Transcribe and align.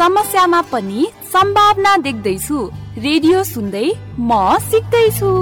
समस्यामा 0.00 0.60
पनि 0.72 1.06
सम्भावना 1.32 1.96
देख्दैछु। 2.04 2.58
रेडियो 2.98 3.42
सुन्दै 3.44 3.88
म 4.18 4.36
सिक्दैछु। 4.60 5.32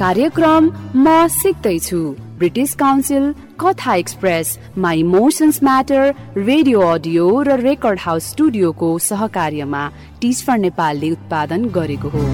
कार्यक्रम 0.00 0.70
म 0.96 1.26
सिक्दैछु। 1.32 2.00
British 2.38 2.74
Council 2.74 3.24
Katha 3.60 3.94
Express 3.94 4.50
my 4.78 5.00
emotions 5.00 5.62
matter 5.62 6.02
radio 6.38 6.80
audio 6.88 7.28
र 7.42 7.58
रेकर्ड 7.60 8.00
हाउस 8.00 8.30
स्टुडियोको 8.30 8.88
सहकार्यमा 9.06 9.84
टिच 10.20 10.42
फर 10.46 10.58
नेपालले 10.64 11.10
उत्पादन 11.10 11.68
गरेको 11.78 12.08
हो। 12.16 12.24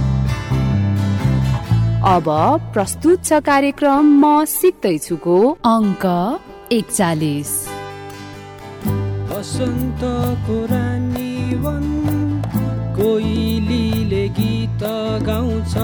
अब 2.15 2.33
प्रस्तुत 2.73 3.25
छ 3.25 3.43
कार्यक्रम 3.51 4.11
म 4.25 4.45
सिक्दैछुको 4.55 5.37
अङ्क 5.67 6.07
एकचालिस। 6.73 7.51
बसन्तको 9.31 10.57
रानी 10.71 11.33
वन 11.65 11.85
कोइलीले 12.97 14.23
गीत 14.39 14.83
गाउँछ 15.29 15.75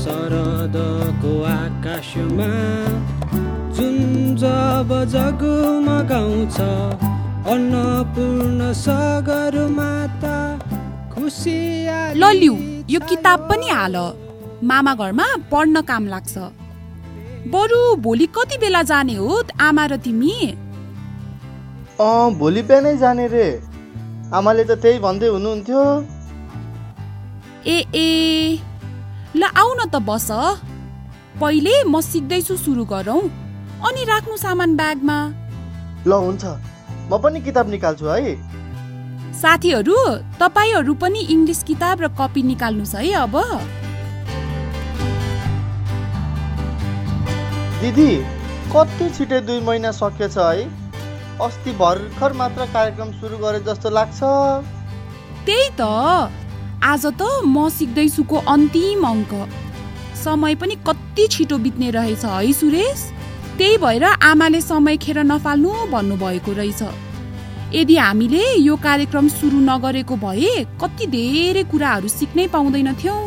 शरदको 0.00 1.32
आकाशमा। 1.52 2.50
जुन 3.76 3.96
जब 4.42 4.90
जगमगाउँछ 5.14 6.58
अन्नपूर्ण 7.54 8.72
सगर 8.84 9.54
माता 9.78 10.38
खुसी 11.14 11.60
ल 12.14 12.32
लिउ 12.40 12.54
यो 12.90 13.00
किताब 13.10 13.48
पनि 13.50 13.68
हाल। 13.70 13.96
मामा 14.70 14.94
घरमा 14.94 15.26
पढ्न 15.52 15.80
काम 15.90 16.06
लाग्छ। 16.06 16.34
बरु 17.46 17.96
भोलि 17.96 18.26
कति 18.26 18.56
बेला 18.58 18.82
जाने 18.82 19.14
हो 19.14 19.42
आमा 19.60 19.86
र 19.86 19.96
तिमी? 19.96 20.34
अँ 22.00 22.34
भोलि 22.38 22.62
बिहानै 22.62 22.96
जाने 22.96 23.26
रे। 23.26 23.46
आमाले 24.30 24.64
त 24.64 24.78
त्यही 24.78 24.98
भन्दै 24.98 25.28
हुनुहुन्थ्यो। 25.28 25.82
ए 27.66 27.76
ए 27.94 28.58
ल 29.34 29.42
आउ 29.42 29.68
न 29.74 29.90
त 29.90 29.98
बस। 30.06 30.30
पहिले 31.40 31.74
म 31.84 32.00
सिक्दैछु 32.00 32.56
सुरु 32.56 32.84
गरौँ। 32.86 33.22
अनि 33.82 34.02
राख्नु 34.04 34.36
सामान 34.36 34.76
ब्यागमा। 34.76 35.18
ल 36.06 36.12
हुन्छ। 36.12 36.44
म 37.10 37.18
पनि 37.18 37.40
किताब 37.42 37.66
निकाल्छु 37.70 38.06
है। 38.06 38.34
साथीहरू 39.34 39.98
तपाईँहरू 40.38 40.94
पनि 40.94 41.20
इङ्ग्लिस 41.34 41.62
किताब 41.66 41.96
र 42.02 42.08
कपी 42.14 42.42
निकाल्नुहोस् 42.42 42.94
है 42.94 43.12
अब। 43.26 43.34
दिदी 47.82 48.10
कति 48.72 49.08
छिटै 49.10 49.38
दुई 49.46 49.60
महिना 49.60 49.90
सकेछ 49.92 50.36
है? 50.38 50.66
अस्ति 51.42 51.70
भर्खर 51.78 52.32
मात्र 52.32 52.66
कार्यक्रम 52.74 53.10
सुरु 53.12 53.38
गरे 53.38 53.60
जस्तो 53.60 53.90
लाग्छ। 53.90 54.20
त्यही 55.46 55.68
त। 55.80 55.82
आज 56.82 57.06
त 57.06 57.22
म 57.46 57.68
सिक्दैछुको 57.68 58.36
अन्तिम 58.54 59.02
अङ्क। 59.06 59.32
समय 60.14 60.54
पनि 60.54 60.76
कति 60.86 61.26
छिटो 61.26 61.58
बित्ने 61.58 61.90
रहेछ 61.90 62.24
है 62.24 62.52
सुरेश? 62.52 63.02
त्यही 63.58 63.78
भएर 63.78 64.04
आमाले 64.04 64.60
समय 64.60 64.96
खेर 65.02 65.18
नफाल्नु 65.32 65.72
भन्नुभएको 65.92 66.52
रहेछ। 66.52 66.82
यदि 67.74 67.96
हामीले 67.96 68.44
यो 68.62 68.76
कार्यक्रम 68.86 69.28
सुरु 69.34 69.58
नगरेको 69.66 70.16
भए 70.22 70.54
कति 70.80 71.06
धेरै 71.16 71.64
कुराहरू 71.72 72.08
सिक्नै 72.08 72.46
पाउँदैनथ्यौँ। 72.54 73.20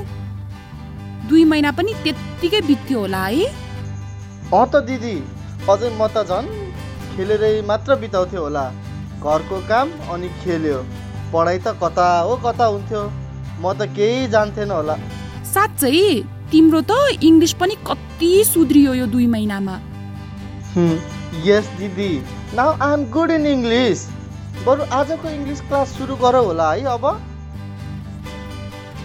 दुई 1.28 1.44
महिना 1.44 1.72
पनि 1.76 1.94
त्यत्तिकै 2.04 2.62
बित्थ्यो 2.62 3.00
होला 3.00 3.26
है। 3.28 3.65
अँ 4.54 4.66
त 4.72 4.82
दिदी 4.88 5.16
अझै 5.72 5.90
म 5.90 6.06
त 6.14 6.22
झन् 6.30 6.48
खेलेरै 7.14 7.54
मात्र 7.70 7.96
बिताउँथ्यो 8.02 8.42
होला। 8.42 8.66
घरको 9.26 9.58
काम 9.70 9.88
अनि 10.14 10.30
खेल्यो। 10.42 10.80
पढाइ 11.34 11.58
त 11.66 11.68
कता 11.82 12.08
हो 12.28 12.36
कता 12.46 12.66
हुन्थ्यो? 12.74 13.02
म 13.62 13.74
त 13.74 13.90
केही 13.96 14.28
जान्थेन 14.34 14.72
होला। 14.72 14.96
साँच्चै 15.54 15.98
तिम्रो 16.52 16.82
त 16.90 16.94
इङ्ग्लिस 17.30 17.54
पनि 17.62 17.76
कति 17.90 18.32
सुध्रियो 18.54 18.94
यो 19.02 19.06
दुई 19.14 19.28
महिनामा। 19.36 19.76
यस 21.48 21.66
दिदी। 21.80 22.12
Now 22.58 22.70
I 22.86 22.94
am 22.94 23.02
good 23.16 23.32
in 23.38 23.46
English. 23.56 24.00
बरु 24.66 24.84
आजको 25.00 25.28
इङ्ग्लिस 25.38 25.62
क्लास 25.68 25.88
सुरु 25.98 26.16
गरौँ 26.22 26.46
होला 26.46 26.68
है 26.72 26.84
अब। 26.94 27.06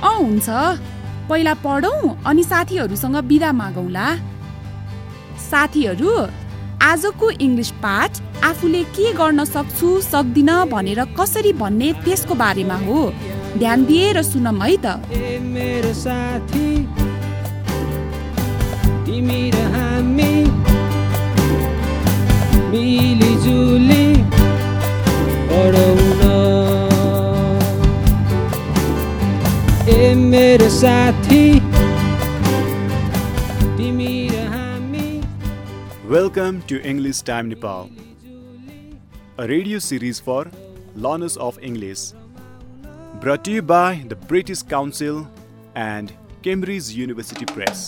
अँ 0.05 0.17
हुन्छ। 0.21 0.49
पहिला 1.31 1.55
पढौँ 1.65 2.01
अनि 2.29 2.43
साथीहरूसँग 2.45 3.17
बिदा 3.31 3.51
मागौँला। 3.63 4.07
साथीहरू 5.51 6.13
आजको 6.83 7.31
इङ्ग्लिस 7.47 7.71
पाठ 7.83 8.13
आफूले 8.45 8.83
के 8.97 9.13
गर्न 9.13 9.45
सक्छु 9.45 9.89
सक्दिन 10.03 10.51
भनेर 10.73 11.01
कसरी 11.21 11.53
भन्ने 11.63 11.89
त्यसको 12.05 12.35
बारेमा 12.35 12.79
हो। 12.87 13.01
ध्यान 13.59 13.85
दिएर 13.85 14.23
सुनम 14.23 14.63
है 14.63 14.77
त। 14.85 14.87
साथी 30.73 31.41
Welcome 36.11 36.63
to 36.63 36.83
English 36.83 37.19
Time 37.23 37.49
Nepal, 37.49 37.89
a 39.39 39.47
radio 39.47 39.79
series 39.79 40.19
for 40.19 40.51
learners 40.97 41.37
of 41.37 41.57
English, 41.63 42.01
brought 43.21 43.45
to 43.45 43.53
you 43.53 43.63
by 43.63 44.03
the 44.09 44.17
British 44.17 44.63
Council 44.65 45.29
and 45.77 46.13
Cambridge 46.43 46.91
University 46.95 47.47
Press. 47.47 47.85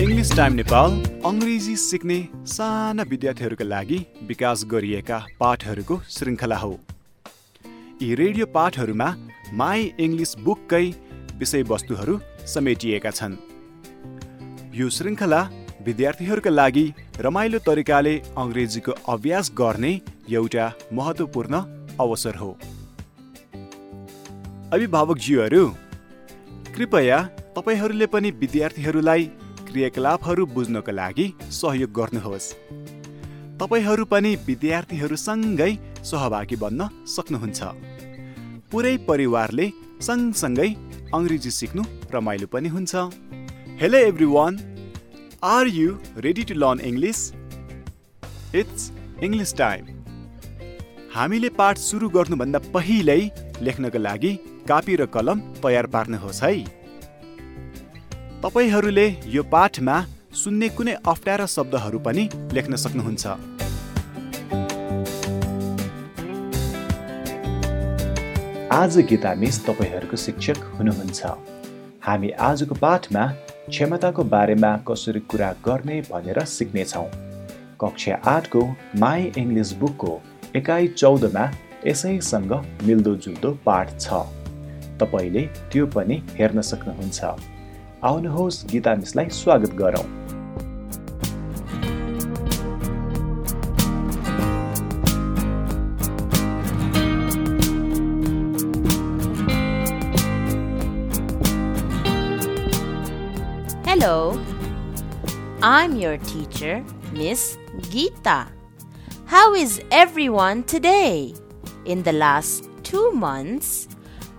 English 0.00 0.36
time 0.36 0.52
Nepal 0.60 1.00
अङ्ग्रेजी 1.26 1.76
सिक्ने 1.88 2.22
साना 2.58 3.10
विद्यार्थीहरूका 3.10 3.72
लागि 3.72 4.04
विकास 4.28 4.70
गरिएका 4.70 5.26
पाठहरूको 5.40 6.02
श्रृङ्खला 6.18 6.64
हो 6.64 6.74
यी 8.02 8.14
रेडियो 8.26 8.54
पाठहरूमा 8.58 9.12
माई 9.62 9.92
इङ्ग्लिस 10.08 10.40
बुककै 10.48 10.86
विषयवस्तुहरू 11.40 12.24
समेटिएका 12.54 13.10
छन्। 13.10 13.36
यो 14.74 14.88
श्रृङ्खला 14.90 15.40
विद्यार्थीहरूका 15.86 16.50
लागि 16.50 16.86
रमाइलो 17.20 17.58
तरिकाले 17.58 18.14
अङ्ग्रेजीको 18.36 18.92
अभ्यास 19.08 19.50
गर्ने 19.60 19.92
एउटा 20.30 20.66
महत्त्वपूर्ण 20.92 21.54
अवसर 22.00 22.34
हो। 22.34 22.50
अभिभावकज्यूहरू 24.72 25.64
कृपया 26.76 27.18
तपाईँहरूले 27.56 28.06
पनि 28.06 28.30
विद्यार्थीहरूलाई 28.40 29.24
क्रियाकलापहरू 29.68 30.46
बुझ्नको 30.46 30.92
लागि 30.92 31.26
सहयोग 31.52 31.90
गर्नुहोस्। 31.92 32.46
तपाईँहरू 33.60 34.04
पनि 34.04 34.30
विद्यार्थीहरूसँगै 34.46 35.72
सहभागी 36.04 36.56
बन्न 36.56 36.80
सक्नुहुन्छ। 37.14 37.60
पुरै 38.70 38.96
परिवारले 39.08 39.66
सँगसँगै 40.00 40.70
अङ्ग्रेजी 41.14 41.50
सिक्नु 41.50 41.82
रमाइलो 42.14 42.46
पनि 42.52 42.68
हुन्छ। 42.68 42.94
Hello 43.80 43.98
everyone 44.32 44.58
are 45.50 45.66
you 45.68 45.88
ready 46.24 46.44
to 46.44 46.54
learn 46.54 46.80
English 46.88 47.20
it's 48.60 48.82
English 49.24 49.54
time 49.60 49.82
हामीले 51.14 51.50
पाठ 51.58 51.78
सुरु 51.78 52.08
गर्नुभन्दा 52.16 52.58
पहिल्यै 52.74 53.20
लेख्नको 53.66 53.98
लागि 54.06 54.32
कापी 54.68 54.96
र 55.00 55.06
कलम 55.14 55.40
तयार 55.64 55.86
पार्नुहोस् 55.94 56.42
है। 56.44 56.52
तपाईँहरूले 58.42 59.06
यो 59.36 59.42
पाठमा 59.54 59.96
सुन्ने 60.42 60.68
कुनै 60.76 60.94
अप्ठ्यारा 61.12 61.46
शब्दहरू 61.56 61.98
पनि 62.06 62.24
लेख्न 62.56 62.76
सक्नुहुन्छ। 62.84 63.67
आज 68.72 68.96
गीता 68.98 69.32
मिस 69.34 69.58
तपाईँहरूको 69.66 70.16
शिक्षक 70.16 70.56
हुनुहुन्छ। 70.78 71.26
हामी 72.02 72.30
आजको 72.30 72.74
पाठमा 72.74 73.22
क्षमताको 73.68 74.24
बारेमा 74.24 74.72
कसरी 74.88 75.20
कुरा 75.20 75.50
गर्ने 75.64 76.00
भनेर 76.10 76.44
सिक्नेछौँ। 76.44 77.04
कक्षा 77.80 78.14
आठको 78.26 78.62
माई 78.96 79.32
इङ्ग्लिस 79.38 79.72
बुकको 79.72 80.20
एकाइ 80.56 80.88
चौधमा 80.88 81.44
यसैसँग 81.86 82.52
मिल्दोजुल्दो 82.84 83.50
पाठ 83.66 83.96
छ। 84.00 84.20
तपाईँले 85.00 85.46
त्यो 85.72 85.86
पनि 85.86 86.22
हेर्न 86.36 86.60
सक्नुहुन्छ। 86.60 87.24
आउनुहोस् 88.04 88.64
गीता 88.66 88.94
मिसलाई 88.94 89.28
स्वागत 89.32 89.72
गरौँ। 89.80 90.06
Your 106.08 106.16
teacher, 106.24 106.80
Miss 107.12 107.58
Gita. 107.90 108.48
How 109.26 109.54
is 109.54 109.82
everyone 109.90 110.64
today? 110.64 111.34
In 111.84 112.02
the 112.02 112.12
last 112.12 112.70
two 112.82 113.12
months, 113.12 113.88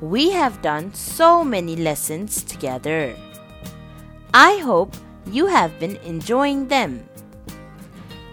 we 0.01 0.31
have 0.31 0.63
done 0.63 0.91
so 0.93 1.43
many 1.43 1.75
lessons 1.75 2.41
together. 2.41 3.15
I 4.33 4.57
hope 4.65 4.95
you 5.29 5.45
have 5.45 5.79
been 5.79 5.97
enjoying 5.97 6.67
them. 6.67 7.07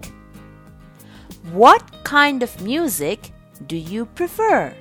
What 1.51 1.83
kind 2.03 2.43
of 2.43 2.61
music 2.61 3.31
do 3.65 3.75
you 3.75 4.05
prefer? 4.05 4.75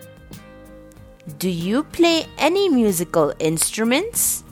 Do 1.36 1.50
you 1.50 1.84
play 1.84 2.26
any 2.38 2.70
musical 2.70 3.34
instruments? 3.38 4.44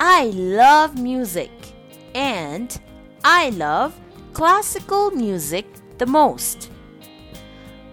I 0.00 0.24
love 0.34 0.98
music 0.98 1.52
and 2.14 2.76
I 3.22 3.50
love 3.50 3.98
classical 4.32 5.12
music 5.12 5.64
the 5.98 6.06
most. 6.06 6.70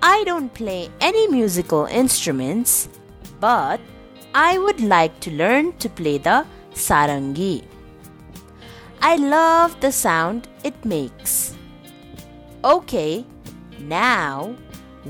I 0.02 0.24
don't 0.24 0.52
play 0.52 0.90
any 1.00 1.28
musical 1.28 1.86
instruments, 1.86 2.90
but 3.40 3.80
I 4.34 4.58
would 4.58 4.82
like 4.82 5.20
to 5.22 5.32
learn 5.32 5.74
to 5.78 5.88
play 5.88 6.18
the 6.18 6.48
sarangi. 6.74 7.64
I 9.02 9.18
love 9.18 9.80
the 9.82 9.92
sound 9.92 10.48
it 10.64 10.84
makes. 10.84 11.54
Okay, 12.64 13.24
now 13.80 14.56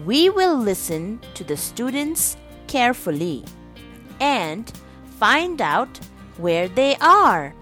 we 0.06 0.30
will 0.30 0.56
listen 0.56 1.20
to 1.34 1.44
the 1.44 1.56
students 1.56 2.36
carefully 2.66 3.44
and 4.20 4.72
find 5.18 5.60
out 5.60 6.00
where 6.38 6.68
they 6.68 6.96
are. 7.00 7.54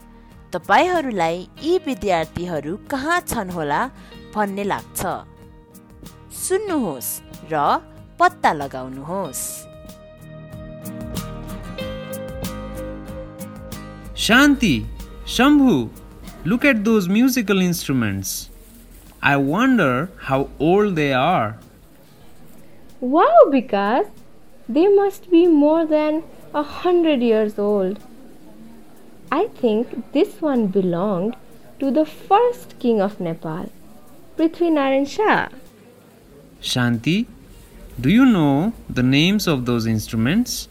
तपाईँहरूलाई 0.53 1.49
यी 1.63 1.79
विद्यार्थीहरू 1.87 2.77
कहाँ 2.91 3.21
छन् 3.29 3.51
होला 3.53 3.81
भन्ने 4.35 4.65
लाग्छ 4.65 5.01
सुन्नुहोस् 6.45 7.11
र 7.53 7.65
पत्ता 8.21 8.53
लगाउनुहोस् 8.53 9.47
Shanti, 14.29 14.85
Shambhu, 15.25 15.89
look 16.45 16.65
at 16.65 16.85
those 16.85 17.09
musical 17.09 17.61
instruments. 17.61 18.51
I 19.23 19.37
wonder 19.37 20.11
how 20.19 20.51
old 20.59 20.97
they 20.97 21.13
are. 21.13 21.59
Wow, 23.04 23.52
Vikas! 23.52 24.08
They 24.70 24.88
must 24.88 25.30
be 25.30 25.46
more 25.46 25.86
than 25.86 26.24
a 26.54 26.64
hundred 26.64 27.22
years 27.22 27.60
old. 27.60 28.00
I 29.30 29.48
think 29.48 30.14
this 30.14 30.40
one 30.40 30.68
belonged 30.68 31.36
to 31.80 31.92
the 31.92 32.06
first 32.06 32.80
king 32.80 33.02
of 33.02 33.20
Nepal, 33.20 33.70
Prithvi 34.38 34.72
Narayan 34.72 35.06
Shah. 35.06 35.50
Shanti, 36.62 37.26
do 38.00 38.10
you 38.10 38.24
know 38.24 38.72
the 38.90 39.04
names 39.04 39.48
of 39.48 39.66
those 39.66 39.86
instruments? 39.86 40.70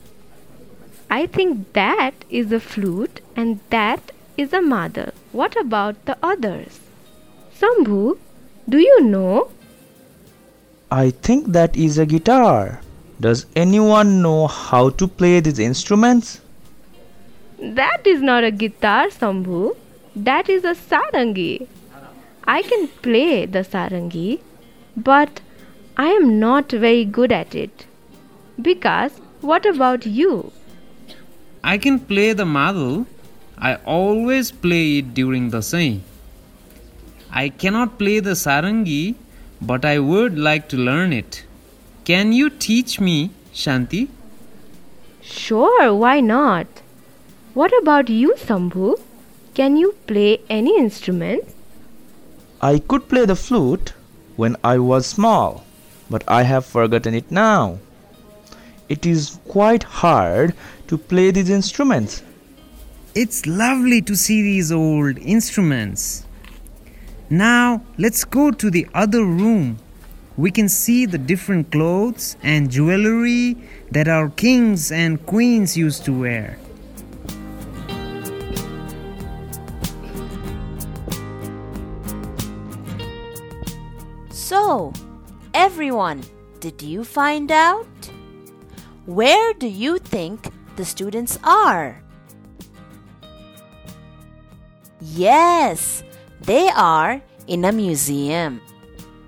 I 1.10 1.26
think 1.26 1.74
that 1.74 2.14
is 2.30 2.50
a 2.50 2.60
flute 2.60 3.20
and 3.36 3.60
that 3.68 4.10
is 4.38 4.54
a 4.54 4.62
mother. 4.62 5.12
What 5.32 5.54
about 5.60 6.02
the 6.06 6.16
others? 6.22 6.80
Sambhu, 7.54 8.18
do 8.66 8.78
you 8.78 9.02
know? 9.02 9.50
I 10.92 11.08
think 11.26 11.46
that 11.52 11.74
is 11.74 11.96
a 11.96 12.04
guitar. 12.04 12.80
Does 13.18 13.46
anyone 13.56 14.20
know 14.20 14.46
how 14.46 14.90
to 14.90 15.06
play 15.08 15.40
these 15.40 15.58
instruments? 15.58 16.42
That 17.58 18.06
is 18.06 18.20
not 18.20 18.44
a 18.44 18.50
guitar, 18.50 19.06
Sambhu. 19.06 19.74
That 20.14 20.50
is 20.50 20.64
a 20.64 20.74
sarangi. 20.74 21.66
I 22.44 22.60
can 22.60 22.88
play 23.06 23.46
the 23.46 23.60
sarangi, 23.60 24.40
but 24.94 25.40
I 25.96 26.08
am 26.08 26.38
not 26.38 26.70
very 26.70 27.06
good 27.06 27.32
at 27.32 27.54
it. 27.54 27.86
Because, 28.60 29.12
what 29.40 29.64
about 29.64 30.04
you? 30.04 30.52
I 31.64 31.78
can 31.78 32.00
play 32.00 32.34
the 32.34 32.44
madhu. 32.44 33.06
I 33.56 33.76
always 33.96 34.50
play 34.50 34.98
it 34.98 35.14
during 35.14 35.48
the 35.48 35.62
same. 35.62 36.02
I 37.30 37.48
cannot 37.48 37.98
play 37.98 38.20
the 38.20 38.32
sarangi, 38.46 39.14
but 39.66 39.84
I 39.84 39.98
would 39.98 40.38
like 40.38 40.68
to 40.70 40.76
learn 40.76 41.12
it. 41.12 41.44
Can 42.04 42.32
you 42.32 42.50
teach 42.50 42.98
me, 43.00 43.30
Shanti? 43.54 44.08
Sure, 45.20 45.94
why 45.94 46.20
not? 46.20 46.66
What 47.54 47.72
about 47.80 48.08
you, 48.08 48.34
Sambhu? 48.36 49.00
Can 49.54 49.76
you 49.76 49.94
play 50.06 50.40
any 50.50 50.76
instrument? 50.78 51.44
I 52.60 52.78
could 52.80 53.08
play 53.08 53.24
the 53.24 53.36
flute 53.36 53.92
when 54.36 54.56
I 54.64 54.78
was 54.78 55.06
small, 55.06 55.64
but 56.10 56.24
I 56.26 56.42
have 56.42 56.66
forgotten 56.66 57.14
it 57.14 57.30
now. 57.30 57.78
It 58.88 59.06
is 59.06 59.38
quite 59.46 59.84
hard 59.84 60.54
to 60.88 60.98
play 60.98 61.30
these 61.30 61.50
instruments. 61.50 62.22
It's 63.14 63.46
lovely 63.46 64.02
to 64.02 64.16
see 64.16 64.42
these 64.42 64.72
old 64.72 65.18
instruments. 65.18 66.24
Now 67.30 67.82
let's 67.98 68.24
go 68.24 68.50
to 68.50 68.70
the 68.70 68.86
other 68.94 69.24
room. 69.24 69.78
We 70.36 70.50
can 70.50 70.68
see 70.68 71.06
the 71.06 71.18
different 71.18 71.70
clothes 71.70 72.36
and 72.42 72.70
jewelry 72.70 73.56
that 73.90 74.08
our 74.08 74.30
kings 74.30 74.90
and 74.90 75.24
queens 75.26 75.76
used 75.76 76.04
to 76.06 76.12
wear. 76.12 76.58
So, 84.30 84.92
everyone, 85.54 86.22
did 86.60 86.82
you 86.82 87.04
find 87.04 87.50
out? 87.50 87.86
Where 89.06 89.54
do 89.54 89.66
you 89.66 89.98
think 89.98 90.52
the 90.76 90.84
students 90.84 91.38
are? 91.42 92.02
Yes, 95.00 96.04
they 96.44 96.68
are 96.68 97.22
in 97.46 97.64
a 97.64 97.72
museum. 97.72 98.60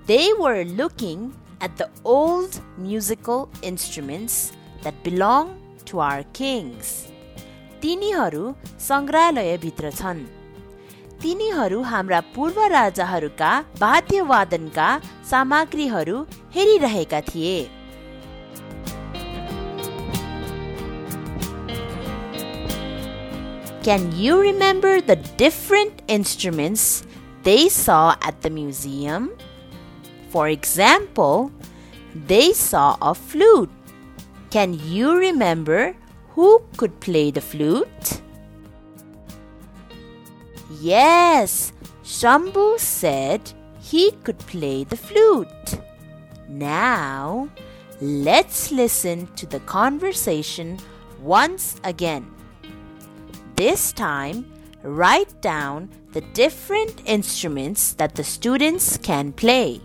They 0.05 0.33
were 0.33 0.63
looking 0.65 1.33
at 1.61 1.77
the 1.77 1.89
old 2.03 2.59
musical 2.77 3.49
instruments 3.61 4.51
that 4.83 5.03
belong 5.03 5.57
to 5.85 5.99
our 5.99 6.23
kings. 6.33 7.07
तिनीहरू 7.81 8.43
सङ्ग्रहालयभित्र 8.81 9.89
छन् 9.91 10.21
तिनीहरू 11.21 11.81
हाम्रा 11.91 12.19
पूर्व 12.35 12.57
राजाहरूका 12.73 13.49
वाद्यवादनका 13.81 14.87
सामग्रीहरू 15.31 16.17
हेरिरहेका 16.55 17.19
थिए 17.29 17.57
Can 23.85 24.11
you 24.17 24.41
remember 24.41 24.99
the 24.99 25.15
different 25.37 26.01
instruments 26.07 27.05
they 27.43 27.69
saw 27.69 28.15
at 28.23 28.41
the 28.41 28.49
museum? 28.49 29.37
For 30.31 30.49
example, 30.49 31.51
they 32.25 32.51
saw 32.53 32.97
a 32.99 33.13
flute 33.13 33.69
Can 34.49 34.73
you 34.89 35.13
remember 35.13 35.95
who 36.33 36.63
could 36.77 36.99
play 36.99 37.29
the 37.29 37.41
flute? 37.41 38.21
Yes, 40.81 41.71
Shambhu 42.03 42.79
said 42.79 43.53
he 43.79 44.17
could 44.23 44.39
play 44.49 44.83
the 44.83 44.97
flute. 44.97 45.69
Now, 46.49 47.49
let's 48.01 48.71
listen 48.71 49.27
to 49.35 49.45
the 49.45 49.59
conversation 49.59 50.79
once 51.21 51.79
again. 51.83 52.34
This 53.57 53.93
time, 53.93 54.43
write 54.83 55.41
down 55.41 55.87
the 56.13 56.21
different 56.33 56.93
instruments 57.05 57.95
that 57.95 58.09
the 58.09 58.23
students 58.23 58.97
can 58.97 59.31
play. 59.31 59.79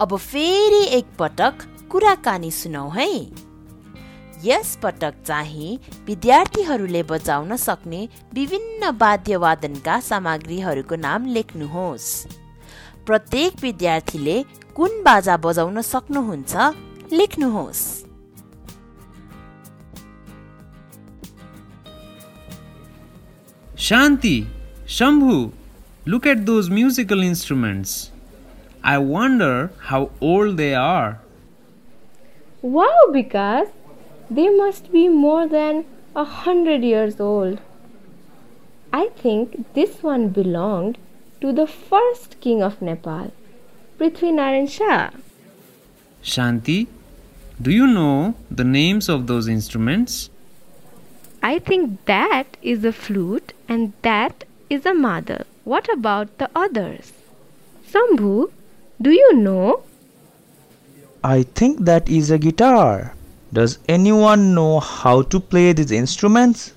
अब 0.00 0.16
फेरि 0.16 0.84
एकपटक 0.84 1.52
कुराकानी 1.90 2.50
सुनौ 2.50 2.88
है। 2.88 3.30
यस 4.44 4.78
पटक 4.82 5.14
चाहिँ 5.26 5.78
विद्यार्थीहरूले 6.06 7.02
बजाउन 7.02 7.56
सक्ने 7.56 8.08
विभिन्न 8.34 8.90
वाद्यवादनका 8.90 10.00
सामग्रीहरूको 10.00 10.96
नाम 10.96 11.26
लेख्नुहोस्। 11.26 12.26
प्रत्येक 13.06 13.52
विद्यार्थीले 13.62 14.42
कुन 14.76 15.02
बाजा 15.02 15.36
बजाउन 15.36 15.80
सक्नुहुन्छ 15.80 16.56
लेख्नुहोस्। 17.12 17.99
Shanti, 23.90 24.46
Shambhu, 24.86 25.50
look 26.06 26.24
at 26.24 26.46
those 26.46 26.70
musical 26.70 27.24
instruments. 27.24 28.12
I 28.84 28.98
wonder 28.98 29.72
how 29.86 30.10
old 30.20 30.58
they 30.58 30.76
are. 30.76 31.18
Wow, 32.62 33.00
Vikas! 33.08 33.66
They 34.30 34.48
must 34.48 34.92
be 34.92 35.08
more 35.08 35.48
than 35.48 35.86
a 36.14 36.22
hundred 36.22 36.84
years 36.84 37.18
old. 37.18 37.58
I 38.92 39.08
think 39.08 39.74
this 39.74 40.04
one 40.04 40.28
belonged 40.28 40.96
to 41.40 41.52
the 41.52 41.66
first 41.66 42.40
king 42.40 42.62
of 42.62 42.80
Nepal, 42.80 43.32
Prithvinarayan 43.98 44.70
Shah. 44.70 45.10
Shanti, 46.22 46.86
do 47.60 47.72
you 47.72 47.88
know 47.88 48.34
the 48.48 48.62
names 48.62 49.08
of 49.08 49.26
those 49.26 49.48
instruments? 49.48 50.30
I 51.42 51.58
think 51.58 52.04
that 52.04 52.56
is 52.62 52.84
a 52.84 52.92
flute 52.92 53.52
and 53.68 53.92
that 54.02 54.44
is 54.68 54.84
a 54.84 54.92
mother. 54.92 55.44
What 55.64 55.88
about 55.92 56.36
the 56.38 56.50
others? 56.54 57.12
Sambhu, 57.90 58.50
do 59.00 59.10
you 59.10 59.34
know? 59.34 59.82
I 61.24 61.42
think 61.42 61.80
that 61.86 62.08
is 62.08 62.30
a 62.30 62.38
guitar. 62.38 63.14
Does 63.52 63.78
anyone 63.88 64.54
know 64.54 64.80
how 64.80 65.22
to 65.22 65.40
play 65.40 65.72
these 65.72 65.90
instruments? 65.90 66.74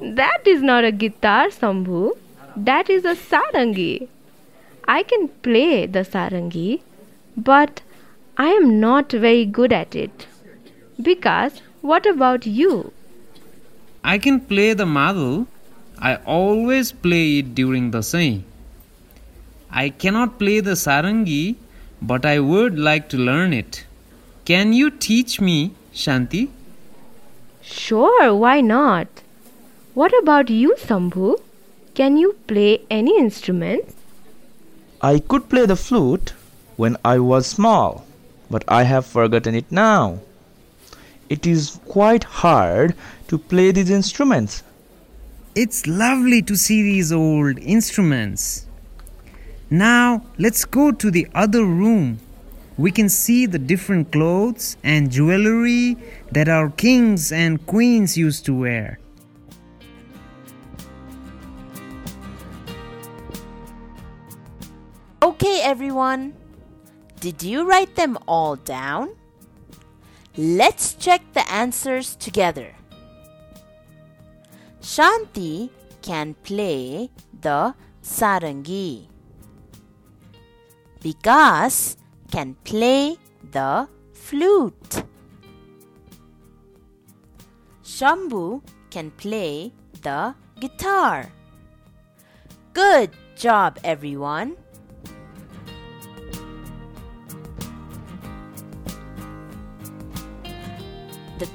That 0.00 0.46
is 0.46 0.62
not 0.62 0.84
a 0.84 0.92
guitar, 0.92 1.48
Sambhu. 1.48 2.16
That 2.56 2.90
is 2.90 3.04
a 3.04 3.14
sarangi. 3.14 4.08
I 4.86 5.02
can 5.02 5.28
play 5.28 5.86
the 5.86 6.00
sarangi, 6.00 6.80
but 7.36 7.82
I 8.36 8.48
am 8.48 8.78
not 8.78 9.10
very 9.10 9.44
good 9.44 9.72
at 9.72 9.96
it. 9.96 10.26
Because 11.02 11.60
what 11.80 12.06
about 12.06 12.46
you? 12.46 12.92
I 14.04 14.18
can 14.18 14.40
play 14.40 14.72
the 14.72 14.86
madhu. 14.86 15.46
I 15.98 16.16
always 16.16 16.92
play 16.92 17.38
it 17.38 17.54
during 17.54 17.90
the 17.90 18.02
sing. 18.02 18.44
I 19.70 19.90
cannot 19.90 20.38
play 20.38 20.60
the 20.60 20.72
sarangi, 20.72 21.56
but 22.00 22.24
I 22.24 22.38
would 22.38 22.78
like 22.78 23.08
to 23.10 23.16
learn 23.16 23.52
it. 23.52 23.84
Can 24.44 24.72
you 24.72 24.90
teach 24.90 25.40
me, 25.40 25.72
Shanti? 25.92 26.48
Sure, 27.60 28.34
why 28.34 28.60
not? 28.60 29.08
What 29.94 30.16
about 30.22 30.48
you, 30.48 30.74
Sambhu? 30.78 31.40
Can 31.94 32.16
you 32.16 32.36
play 32.46 32.80
any 32.88 33.18
instrument? 33.18 33.94
I 35.02 35.18
could 35.18 35.48
play 35.48 35.66
the 35.66 35.76
flute 35.76 36.32
when 36.76 36.96
I 37.04 37.18
was 37.18 37.46
small, 37.46 38.06
but 38.48 38.64
I 38.68 38.84
have 38.84 39.04
forgotten 39.04 39.54
it 39.54 39.70
now. 39.70 40.20
It 41.28 41.46
is 41.46 41.78
quite 41.88 42.24
hard 42.24 42.94
to 43.28 43.38
play 43.38 43.70
these 43.70 43.90
instruments. 43.90 44.62
It's 45.54 45.86
lovely 45.86 46.42
to 46.42 46.56
see 46.56 46.82
these 46.82 47.12
old 47.12 47.58
instruments. 47.58 48.66
Now 49.70 50.22
let's 50.38 50.64
go 50.64 50.92
to 50.92 51.10
the 51.10 51.28
other 51.34 51.64
room. 51.64 52.20
We 52.78 52.90
can 52.92 53.08
see 53.08 53.44
the 53.44 53.58
different 53.58 54.12
clothes 54.12 54.76
and 54.82 55.10
jewelry 55.10 55.96
that 56.32 56.48
our 56.48 56.70
kings 56.70 57.32
and 57.32 57.64
queens 57.66 58.16
used 58.16 58.44
to 58.46 58.54
wear. 58.54 58.98
Okay, 65.22 65.60
everyone. 65.60 66.34
Did 67.20 67.42
you 67.42 67.68
write 67.68 67.96
them 67.96 68.16
all 68.26 68.54
down? 68.56 69.10
Let's 70.36 70.94
check 70.94 71.20
the 71.34 71.50
answers 71.50 72.14
together. 72.14 72.77
Shanti 74.88 75.68
can 76.00 76.32
play 76.48 77.10
the 77.42 77.74
sarangi. 78.02 79.06
Vikas 81.02 81.96
can 82.32 82.54
play 82.64 83.18
the 83.52 83.86
flute. 84.14 85.04
Shambhu 87.84 88.62
can 88.88 89.10
play 89.10 89.72
the 90.00 90.34
guitar. 90.58 91.32
Good 92.72 93.10
job, 93.36 93.78
everyone. 93.84 94.56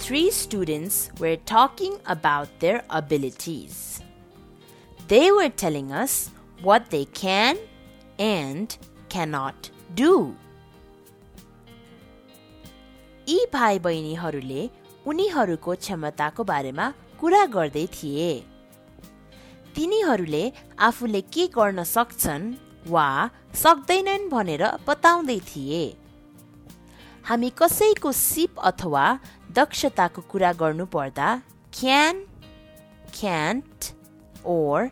Three 0.04 0.30
students 0.32 1.10
were 1.18 1.38
talking 1.38 1.94
about 2.06 2.50
their 2.60 2.84
abilities. 2.90 4.02
They 5.08 5.32
were 5.32 5.48
telling 5.48 5.94
us 5.94 6.30
what 6.62 6.90
they 6.90 7.06
can 7.06 7.58
and 8.20 8.76
cannot 9.10 9.70
do. 9.96 10.36
यी 13.30 13.40
भाइ 13.54 13.80
बहिनीहरूले 13.80 14.62
उनीहरूको 15.08 15.76
क्षमताको 15.84 16.44
बारेमा 16.52 16.92
कुरा 17.20 17.46
गर्दै 17.56 17.88
थिए 17.96 18.32
तिनीहरूले 19.76 20.44
आफूले 20.88 21.22
के 21.34 21.48
गर्न 21.58 21.84
सक्छन् 21.96 22.54
वा 22.94 23.10
सक्दैनन् 23.64 24.30
भनेर 24.36 24.64
बताउँदै 24.88 25.40
थिए 25.52 25.84
हामी 27.26 27.50
कसैको 27.58 28.12
सिप 28.12 28.60
अथवा 28.70 29.04
दक्षताको 29.56 30.22
कुरा 30.32 30.52
गर्नु 30.62 30.86
पर्दा 30.96 31.28
क्यान 31.74 32.16
क्यान्ट 33.20 33.86
ओर 34.46 34.88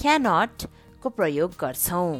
क्यानट 0.00 0.64
को 1.02 1.08
प्रयोग 1.18 1.50
गर्छौँ। 1.60 2.14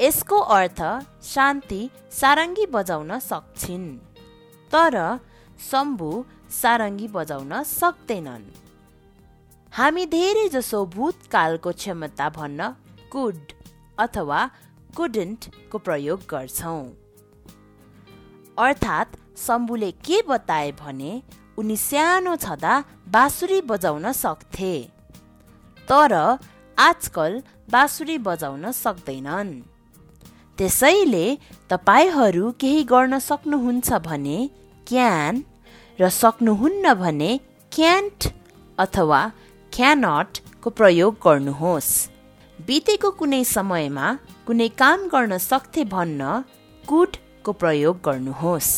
यसको 0.00 0.38
अर्थ 0.58 0.80
शान्ति 1.24 1.80
सारङ्गी 2.20 2.66
बजाउन 2.70 3.18
सक्छिन् 3.18 3.90
तर 4.70 4.94
शम्भु 5.70 6.10
सारङ्गी 6.62 7.08
बजाउन 7.18 7.62
सक्दैनन्। 7.72 8.46
हामी 9.72 10.04
धेरै 10.14 10.48
जसो 10.54 10.86
भूतकालको 10.94 11.72
क्षमता 11.82 12.28
भन्न 12.38 12.74
कुड 13.12 13.52
अथवा 13.98 14.40
कुडन्ट 14.96 15.44
को 15.72 15.78
प्रयोग 15.78 16.20
गर्छौँ। 16.30 16.82
अर्थात् 18.58 19.16
शम्भुले 19.38 19.90
के 20.06 20.20
बताए 20.28 20.72
भने 20.72 21.12
उनी 21.58 21.76
सानो 21.76 22.36
छँदा 22.36 22.72
बाँसुरी 23.08 23.60
बजाउन 23.60 24.12
सक्थे। 24.12 24.74
तर 25.88 26.12
आजकल 26.78 27.42
बाँसुरी 27.70 28.18
बजाउन 28.18 28.70
सक्दैनन्। 28.72 29.52
त्यसैले 30.58 31.26
तपाईँहरू 31.70 32.50
केही 32.60 32.84
गर्न 32.84 33.18
सक्नुहुन्छ 33.18 33.92
भने 34.06 34.38
क्यान 34.86 35.42
र 35.98 36.08
सक्नुहुन्न 36.12 36.94
भने 36.94 37.30
क्यान्ट 37.72 38.32
अथवा 38.78 39.20
क्यानट 39.72 40.38
को 40.62 40.70
प्रयोग 40.70 41.16
गर्नुहोस्। 41.24 41.90
बितेको 42.66 43.10
कुनै 43.20 43.42
समयमा 43.52 44.06
कुनै 44.48 44.68
काम 44.82 45.06
गर्न 45.14 45.38
सक्थे 45.50 45.84
भन्न 45.94 46.32
कुड 46.88 47.16
को 47.44 47.52
प्रयोग 47.62 48.02
गर्नुहोस् 48.08 48.72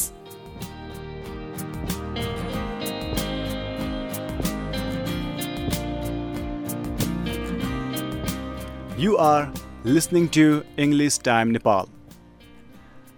You 9.05 9.17
are 9.19 9.53
listening 9.85 10.29
to 10.39 10.65
English 10.79 11.19
Time 11.19 11.51
Nepal. 11.51 11.95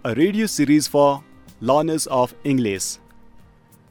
a 0.07 0.15
radio 0.15 0.47
series 0.47 0.87
for 0.87 1.25
learners 1.61 2.07
of 2.07 2.33
English. 2.45 2.99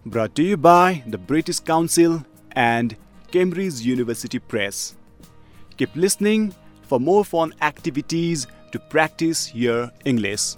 Brought 0.05 0.33
to 0.35 0.43
you 0.43 0.55
by 0.55 1.03
the 1.05 1.17
British 1.17 1.59
Council 1.59 2.23
and 2.53 2.95
Cambridge 3.31 3.81
University 3.81 4.39
Press. 4.39 4.95
Keep 5.75 5.97
listening 5.97 6.55
for 6.85 6.99
more 6.99 7.25
fun 7.25 7.53
activities 7.61 8.47
to 8.71 8.79
practice 8.79 9.53
your 9.53 9.91
English. 10.05 10.55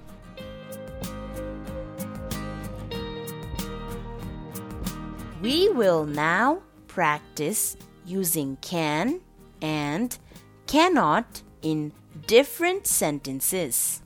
We 5.42 5.70
will 5.70 6.06
now 6.06 6.62
practice 6.88 7.78
using 8.06 8.58
can 8.62 9.22
and 9.62 10.18
cannot 10.66 11.44
in 11.62 11.94
different 12.26 12.88
sentences. 12.88 14.02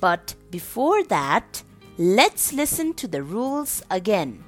But 0.00 0.34
before 0.50 1.04
that, 1.04 1.62
let's 1.98 2.52
listen 2.52 2.94
to 2.94 3.08
the 3.08 3.22
rules 3.22 3.82
again. 3.90 4.44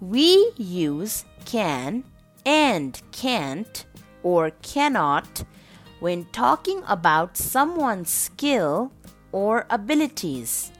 We 0.00 0.52
use 0.56 1.24
can 1.44 2.04
and 2.44 3.00
can't 3.12 3.84
or 4.25 4.51
cannot 4.61 5.43
when 5.99 6.25
talking 6.31 6.83
about 6.87 7.37
someone's 7.37 8.09
skill 8.09 8.91
or 9.31 9.65
abilities. 9.69 10.71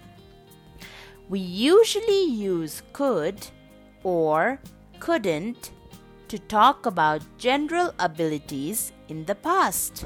We 1.30 1.40
usually 1.40 2.26
use 2.26 2.82
could 2.94 3.48
or 4.04 4.60
couldn't 5.00 5.72
to 6.28 6.40
talk 6.40 6.86
about 6.86 7.22
general 7.38 7.94
abilities 8.00 8.92
in 9.10 9.26
the 9.26 9.36
past. 9.36 10.06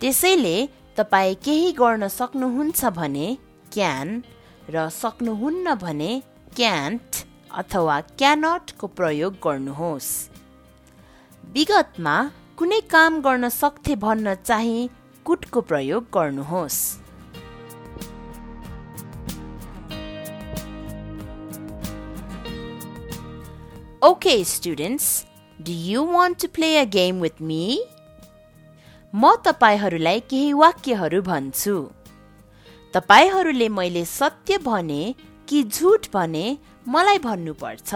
त्यसैले 0.00 0.56
तपाईँ 0.96 1.34
केही 1.44 1.70
गर्न 1.72 2.08
सक्नुहुन्छ 2.12 2.84
भने 2.98 3.26
can 3.72 4.08
र 4.74 4.88
सक्नुहुन्न 5.02 5.74
भने 5.82 6.10
can't 6.56 7.24
अथवा 7.55 7.99
क्यानटको 8.01 8.87
प्रयोग 8.87 9.33
गर्नुहोस्। 9.43 10.09
विगतमा 11.53 12.15
कुनै 12.57 12.79
काम 12.93 13.21
गर्न 13.21 13.49
सक्थे 13.49 13.95
भन्न 13.95 14.35
चाहिँ 14.35 14.89
कुटको 15.25 15.61
प्रयोग 15.61 16.03
गर्नुहोस्। 16.13 16.79
Okay, 24.03 24.43
students, 24.43 25.07
do 25.59 25.71
you 25.71 26.03
want 26.03 26.39
to 26.39 26.47
play 26.47 26.77
a 26.77 26.85
game 26.85 27.19
with 27.21 27.39
me? 27.49 27.79
म 29.15 29.35
तपाईँहरूलाई 29.45 30.19
केही 30.19 30.53
वाक्यहरू 30.53 31.21
भन्छु। 31.21 31.75
तपाईँहरूले 32.93 33.69
मैले 33.69 34.05
सत्य 34.05 34.57
भने 34.57 35.15
कि 35.47 35.63
झुट 35.63 36.07
भने 36.13 36.57
मलाई 36.87 37.19
भन्नुपर्छ 37.19 37.95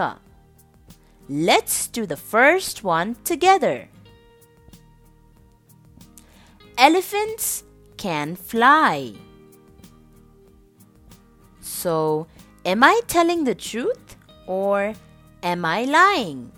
let's 1.50 1.90
do 1.96 2.06
the 2.06 2.16
first 2.32 2.84
one 2.86 3.14
together 3.28 3.84
Elephants 6.78 7.64
can 7.98 8.36
fly. 8.36 9.14
So, 11.62 12.28
am 12.66 12.84
I 12.84 13.00
telling 13.08 13.46
the 13.46 13.56
truth 13.56 14.18
or 14.46 14.94
am 15.42 15.64
I 15.64 15.86
lying? 15.86 16.52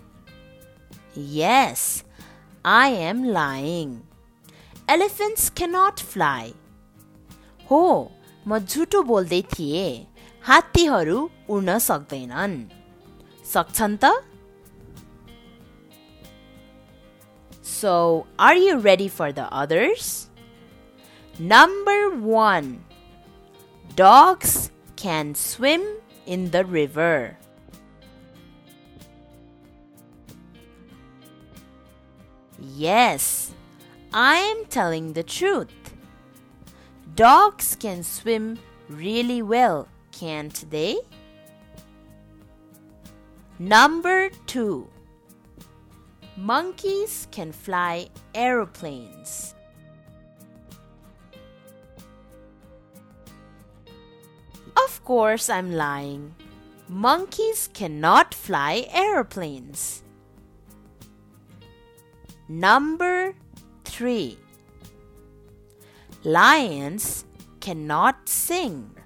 Yes, 1.14 2.02
I 2.64 2.88
am 2.88 3.22
lying. 3.24 4.02
Elephants 4.88 5.50
cannot 5.50 6.00
fly. 6.00 6.52
हो 7.70 7.80
म 8.48 8.58
झुटो 8.58 9.02
बोल्दै 9.02 9.42
थिएँ 9.54 10.07
हात्तीहरू 10.48 11.18
उड्न 11.52 11.78
सक्दैनन् 11.86 12.56
सक्छन् 13.52 13.96
त 14.02 14.12
So, 17.78 18.26
are 18.38 18.56
you 18.56 18.78
ready 18.78 19.08
for 19.08 19.30
the 19.30 19.44
others? 19.52 20.30
Number 21.38 22.10
one 22.10 22.82
Dogs 23.94 24.70
can 24.96 25.34
swim 25.34 25.84
in 26.24 26.50
the 26.50 26.64
river. 26.64 27.36
Yes, 32.58 33.52
I 34.14 34.36
am 34.36 34.64
telling 34.66 35.12
the 35.12 35.22
truth. 35.22 35.94
Dogs 37.14 37.76
can 37.76 38.02
swim 38.02 38.58
really 38.88 39.42
well, 39.42 39.88
can't 40.18 40.64
they? 40.70 40.98
Number 43.58 44.30
two 44.46 44.88
Monkeys 46.36 47.26
can 47.30 47.52
fly 47.52 48.08
aeroplanes. 48.34 49.54
Of 54.76 55.04
course, 55.04 55.50
I'm 55.50 55.72
lying. 55.72 56.34
Monkeys 56.88 57.68
cannot 57.74 58.34
fly 58.34 58.86
aeroplanes. 58.92 60.02
Number 62.48 63.34
3 63.84 64.38
Lions 66.24 67.24
cannot 67.60 68.28
sing. 68.28 68.97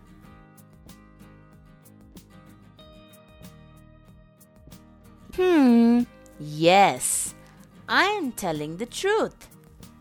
Yes, 6.43 7.35
I 7.89 8.05
am 8.05 8.33
telling 8.33 8.77
the 8.77 8.87
truth. 8.87 9.49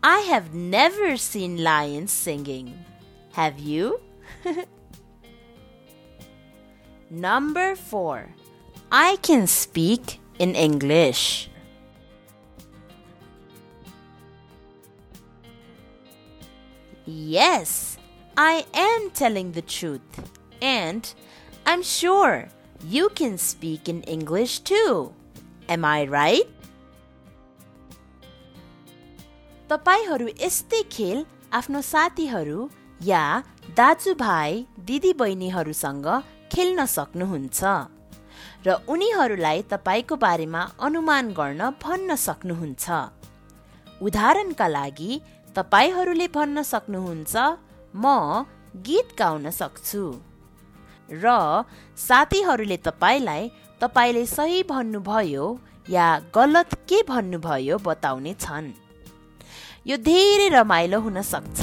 I 0.02 0.20
have 0.20 0.54
never 0.54 1.16
seen 1.16 1.62
lions 1.62 2.10
singing. 2.10 2.84
Have 3.32 3.58
you? 3.58 4.00
Number 7.10 7.76
4 7.76 8.28
I 8.90 9.16
can 9.22 9.46
speak 9.46 10.18
in 10.38 10.54
English. 10.54 11.48
Yes, 17.06 17.96
I 18.36 18.66
am 18.74 19.10
telling 19.10 19.52
the 19.52 19.62
truth. 19.62 20.02
And 20.60 21.12
I'm 21.64 21.82
sure 21.82 22.48
you 22.86 23.08
can 23.10 23.38
speak 23.38 23.88
in 23.88 24.02
English 24.02 24.60
too. 24.60 25.14
Am 25.68 25.84
I 25.84 26.04
right? 26.08 26.48
तपाईँहरू 29.70 30.26
यस्तै 30.40 30.82
खेल 30.92 31.18
आफ्नो 31.52 31.80
साथीहरू 31.82 32.58
या 33.00 33.22
दाजुभाइ 33.76 34.50
दिदीबहिनीहरूसँग 34.88 36.08
खेल्न 36.52 36.84
सक्नुहुन्छ 36.96 37.60
र 38.66 38.74
उनीहरूलाई 38.92 39.62
तपाईँको 39.72 40.16
बारेमा 40.24 40.62
अनुमान 40.86 41.30
गर्न 41.32 41.70
भन्न 41.84 42.16
सक्नुहुन्छ 42.26 42.86
उदाहरणका 44.00 44.66
लागि 44.68 45.10
तपाईँहरूले 45.56 46.28
भन्न 46.36 46.62
सक्नुहुन्छ 46.72 47.34
म 47.94 48.04
गीत 48.84 49.08
गाउन 49.18 49.50
सक्छु 49.52 50.04
र 51.16 51.26
साथीहरूले 51.98 52.76
तपाईँलाई 52.86 53.42
तपाईँले 53.82 54.26
सही 54.26 54.62
भन्नुभयो 54.62 55.46
या 55.90 56.06
गलत 56.34 56.74
के 56.88 57.02
भन्नुभयो 57.08 57.78
बताउने 57.78 58.34
छन्। 58.34 58.70
यो 59.86 59.96
धेरै 59.96 60.48
रमाइलो 60.48 61.00
हुन 61.00 61.22
सक्छ। 61.22 61.60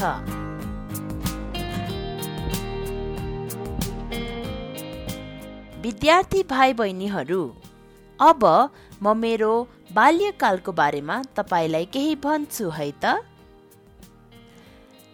विद्यार्थी 5.81 6.43
भाइ 6.43 6.73
बहिनीहरू 6.73 7.41
अब 8.19 8.43
म 9.01 9.17
मेरो 9.17 9.53
बाल्यकालको 9.95 10.71
बारेमा 10.71 11.21
तपाईँलाई 11.39 11.85
केही 11.85 12.15
भन्छु 12.15 12.69
है 12.69 12.91
त? 13.03 13.23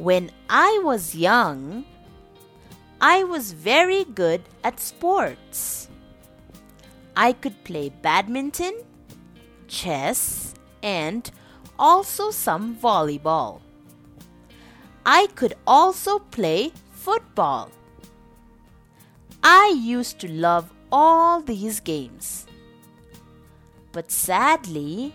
When 0.01 0.33
I 0.49 0.81
was 0.83 1.13
young, 1.15 1.85
I 2.99 3.23
was 3.23 3.53
very 3.53 4.03
good 4.03 4.41
at 4.63 4.81
sports. 4.81 5.84
I 7.17 7.33
could 7.33 7.63
play 7.63 7.89
badminton, 7.89 8.73
chess, 9.67 10.53
and 10.83 11.29
also 11.79 12.31
some 12.31 12.75
volleyball. 12.75 13.61
I 15.05 15.27
could 15.35 15.53
also 15.67 16.19
play 16.19 16.71
football. 16.91 17.69
I 19.43 19.79
used 19.79 20.19
to 20.19 20.31
love 20.31 20.73
all 20.91 21.41
these 21.41 21.79
games. 21.79 22.47
But 23.91 24.11
sadly, 24.11 25.13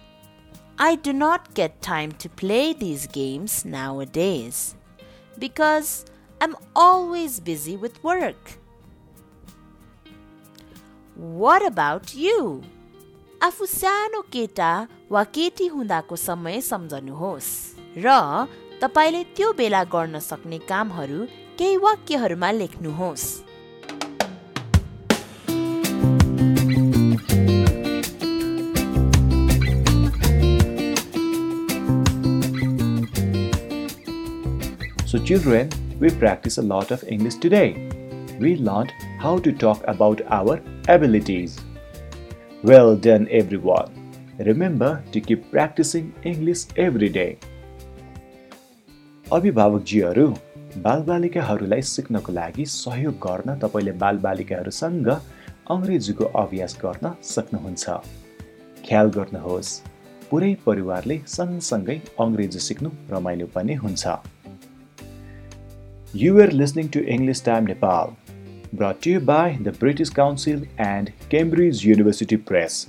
I 0.79 0.95
do 0.95 1.13
not 1.13 1.55
get 1.55 1.83
time 1.83 2.13
to 2.13 2.29
play 2.29 2.73
these 2.73 3.07
games 3.07 3.65
nowadays 3.65 4.77
because 5.39 6.07
I'm 6.41 6.57
always 6.75 7.41
busy 7.41 7.77
with 7.77 8.03
work. 8.03 8.60
What 11.21 11.63
about 11.63 12.15
you? 12.17 12.63
आफू 13.43 13.67
सानो 13.67 14.21
केटा 14.33 14.71
वा 15.13 15.23
केटी 15.37 15.67
हुँदाको 15.67 16.17
समय 16.17 16.61
सम्झनुहोस् 16.61 17.51
र 18.05 18.09
तपाईँले 18.83 19.23
त्यो 19.37 19.53
बेला 19.53 19.83
गर्न 19.93 20.19
सक्ने 20.19 20.59
कामहरू 20.65 21.25
केही 21.59 21.77
वाक्यहरूमा 21.77 22.51
लेख्नुहोस् 22.61 23.29
So, 35.07 35.19
children, 35.19 35.69
we 36.01 36.09
practice 36.09 36.57
a 36.57 36.63
lot 36.63 36.93
of 36.93 37.05
English 37.05 37.35
today. 37.35 38.00
We 38.41 38.57
learned 38.57 38.93
how 39.19 39.39
to 39.41 39.53
talk 39.53 39.83
about 39.87 40.23
our 40.31 40.63
abilities. 40.89 41.61
Well 42.63 42.97
done, 42.97 43.29
everyone. 43.31 43.91
Remember 44.39 45.05
to 45.13 45.21
keep 45.21 45.51
practicing 45.51 46.07
English 46.25 46.63
every 46.85 47.11
day. 47.17 47.37
अभिभावकजीहरू 49.27 50.25
बालबालिकाहरूलाई 50.87 51.83
सिक्नको 51.91 52.33
लागि 52.33 52.65
सहयोग 52.77 53.21
गर्न 53.27 53.59
तपाईँले 53.65 53.93
बालबालिकाहरूसँग 54.05 55.11
अङ्ग्रेजीको 55.77 56.33
अभ्यास 56.45 56.79
गर्न 56.85 57.15
सक्नुहुन्छ 57.35 58.01
ख्याल 58.89 59.15
गर्नुहोस् 59.21 59.77
पुरै 60.31 60.53
परिवारले 60.67 61.21
सँगसँगै 61.37 62.01
अङ्ग्रेजी 62.27 62.67
सिक्नु 62.71 62.97
रमाइलो 63.15 63.53
पनि 63.59 63.75
हुन्छ 63.85 64.19
are 66.15 66.51
listening 66.51 66.89
to 66.89 67.07
English 67.07 67.41
Time 67.41 67.67
Nepal, 67.67 68.17
brought 68.74 69.02
to 69.02 69.10
you 69.10 69.20
by 69.20 69.58
the 69.62 69.72
British 69.72 70.10
Council 70.10 70.62
and 70.78 71.12
Cambridge 71.30 71.86
University 71.86 72.38
Press. 72.38 72.88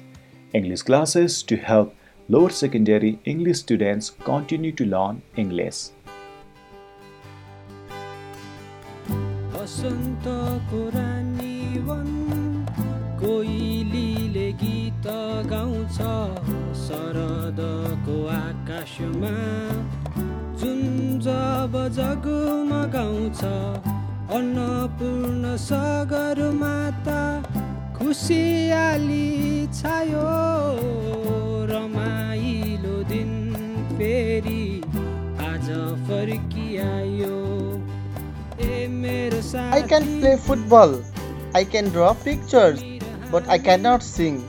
English 0.52 0.82
classes 0.82 1.42
to 1.42 1.56
help 1.56 1.94
lower 2.28 2.50
secondary 2.50 3.18
English 3.24 3.58
students 3.58 4.10
continue 4.10 4.72
to 4.72 4.84
learn 4.84 5.22
English. 5.36 5.90
बसन्तको 9.66 10.80
रानी 10.94 11.78
वन 11.86 12.10
कोइलीले 13.20 14.50
गीत 14.62 15.06
गाउँछ 15.52 15.98
शरदको 16.86 18.16
आकाशमा 18.36 19.34
जुन 20.62 21.18
जब 21.26 21.74
जगमगाउँछ 21.98 23.42
अन्नपूर्ण 24.35 25.55
सगरमाता 25.61 27.21
खुसियाली 27.95 29.25
छायो 29.79 30.27
रमाइलो 31.71 32.93
दिन 33.09 33.31
फेरि 33.89 34.63
आज 35.47 35.67
फर्किआयो 36.07 37.39
ए 38.61 38.87
मेरो 39.01 39.41
I 39.75 39.81
can 39.91 40.07
play 40.21 40.33
football. 40.47 40.95
I 41.53 41.63
can 41.65 41.89
draw 41.89 42.13
pictures, 42.25 42.81
but 43.31 43.47
I 43.49 43.59
cannot 43.67 44.07
sing. 44.11 44.39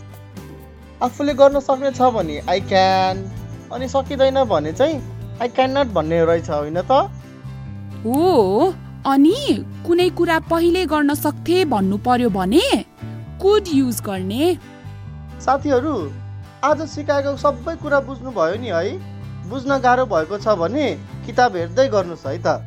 आफूले 1.03 1.35
गर्न 1.35 1.61
सक्ने 1.66 1.90
छ 1.92 2.12
भने 2.16 2.38
आई 2.51 2.61
क्यान 2.71 3.27
अनि 3.73 3.88
सकिँदैन 3.88 4.42
भने 4.51 4.73
चाहिँ 4.81 5.03
आई 5.42 5.49
क्यान 5.59 5.79
नट 5.79 5.92
भन्ने 5.95 6.25
रहेछ 6.25 6.51
होइन 6.51 6.83
त 6.90 7.03
हो 8.05 8.23
अनि 9.07 9.35
कुनै 9.87 10.09
कुरा 10.19 10.38
पहिले 10.51 10.85
गर्न 10.87 11.15
सक्थे 11.17 11.65
भन्नु 11.71 11.97
पर्यो 12.05 12.29
भने 12.31 12.67
कुड 13.43 13.65
युज 13.75 14.01
गर्ने। 14.01 14.45
साथीहरू 15.43 15.95
आज 16.65 16.83
सिकाएको 16.91 17.37
सबै 17.37 17.75
कुरा 17.83 18.01
बुझ्नुभयो 18.07 18.57
नि 18.62 18.69
है। 18.69 18.93
बुझ्न 19.51 19.79
गाह्रो 19.83 20.05
भएको 20.07 20.38
छ 20.38 20.55
भने 20.61 20.87
किताब 21.27 21.57
हेर्दै 21.57 21.88
गर्नुहोस् 21.88 22.27
है 22.27 22.38
त। 22.38 22.62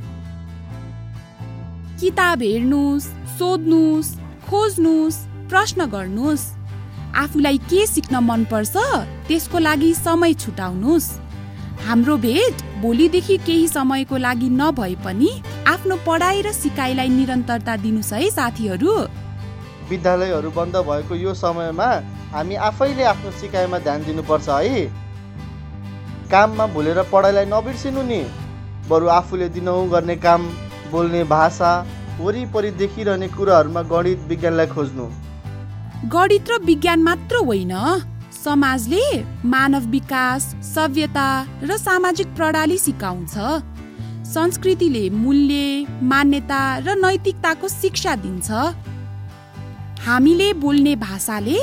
किताब 2.02 2.41
हेर्नुहोस् 2.41 3.08
सोध्नुहोस् 3.39 4.15
खोज्नुहोस् 4.50 5.24
प्रश्न 5.50 5.86
गर्नुहोस्। 5.88 6.43
आफूलाई 7.15 7.58
के 7.71 7.86
सिक्न 7.88 8.15
मनपर्छ 8.24 8.76
त्यसको 9.28 9.60
लागि 9.60 9.93
समय 9.95 10.34
छुटाउनुहोस्। 10.36 11.08
हाम्रो 11.82 12.16
भेट 12.18 12.62
भोलिदेखि 12.82 13.38
केही 13.38 13.68
समयको 13.68 14.18
लागि 14.18 14.50
नभए 14.52 14.96
पनि 15.06 15.30
आफ्नो 15.68 15.96
पढाइ 16.06 16.42
र 16.42 16.52
सिकाइलाई 16.54 17.10
निरन्तरता 17.10 17.76
दिनुहोस् 17.78 18.14
है 18.14 18.30
साथीहरू। 18.32 18.94
विद्यालयहरू 19.90 20.50
बन्द 20.52 20.76
भएको 20.88 21.16
यो 21.16 21.34
समयमा 21.34 21.90
हामी 22.32 22.56
आफैले 22.70 23.04
आफ्नो 23.04 23.32
सिकाइमा 23.32 23.80
ध्यान 23.80 24.04
दिनुपर्छ 24.04 24.50
है। 24.50 24.86
काममा 26.32 26.66
भुलेर 26.68 27.02
पढाइलाई 27.12 27.46
नबिर्सिनु 27.46 28.02
नि। 28.04 28.22
बरु 28.90 29.08
आफूले 29.10 29.50
दिनहुँ 29.50 29.90
गर्ने 29.90 30.16
काम 30.16 30.42
बोल्ने 30.92 31.24
भाषा 31.30 31.72
वरिपरि 32.20 32.72
देखिरहने 32.72 33.28
कुराहरूमा 33.28 33.82
गणित 33.92 34.20
विज्ञानलाई 34.28 34.68
खोज्नु। 34.68 35.06
गणित 36.10 36.50
र 36.50 36.58
विज्ञान 36.66 37.00
मात्र 37.04 37.36
होइन। 37.46 37.74
समाजले 38.45 39.05
मानव 39.51 39.86
विकास 39.91 40.43
सभ्यता 40.65 41.29
र 41.63 41.77
सामाजिक 41.77 42.27
प्रणाली 42.38 42.77
सिकाउँछ। 42.77 43.36
संस्कृतिले 44.27 45.10
मूल्य 45.10 45.63
मान्यता 46.12 46.62
र 46.86 46.95
नैतिकताको 47.01 47.67
शिक्षा 47.71 48.15
दिन्छ। 48.23 48.49
हामीले 50.05 50.51
बोल्ने 50.62 50.95
भाषाले 51.01 51.60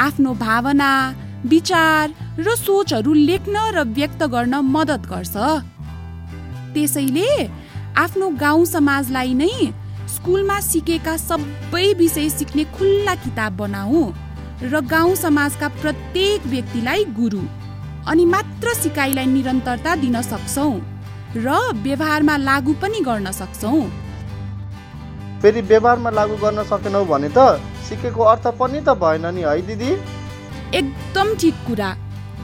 आफ्नो 0.00 0.34
भावना 0.44 0.92
विचार 1.46 2.14
र 2.38 2.54
सोचहरू 2.56 3.12
लेख्न 3.14 3.56
र 3.74 3.88
व्यक्त 3.96 4.22
गर्न 4.34 4.54
मद्दत 4.74 5.02
गर्छ। 5.12 5.34
त्यसैले 6.74 7.30
आफ्नो 7.96 8.28
गाउँ 8.40 8.64
समाजलाई 8.66 9.32
नै 9.34 9.54
स्कुलमा 10.14 10.60
सिकेका 10.62 11.16
सबै 11.28 11.86
विषय 11.98 12.28
सिक्ने 12.30 12.64
खुल्ला 12.76 13.14
किताब 13.24 13.56
बनाऊ। 13.56 14.02
र 14.62 14.80
गाउँ 14.84 15.14
समाजका 15.16 15.68
प्रत्येक 15.80 16.46
व्यक्तिलाई 16.46 17.04
गुरु 17.16 17.40
अनि 18.08 18.24
मात्र 18.24 18.74
सिकाइलाई 18.74 19.26
निरन्तरता 19.26 19.94
दिन 19.96 20.20
सक्छौँ 20.22 20.74
र 21.36 21.48
व्यवहारमा 21.82 22.36
लागू 22.38 22.72
पनि 22.82 23.00
गर्न 23.00 23.30
सक्छौँ। 23.32 23.80
फेरि 25.42 25.60
व्यवहारमा 25.70 26.10
लागू 26.10 26.36
गर्न 26.36 26.62
सकेनौ 26.68 27.04
भने 27.04 27.30
त 27.32 27.56
सिकेको 27.88 28.22
अर्थ 28.32 28.46
पनि 28.60 28.80
त 28.80 28.92
भएन 29.00 29.26
नि 29.34 29.42
है 29.48 29.60
दिदी। 29.66 29.90
एकदम 30.76 31.34
ठिक 31.40 31.54
कुरा। 31.66 31.90